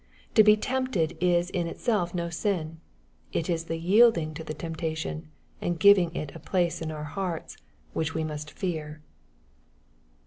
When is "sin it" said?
2.31-3.51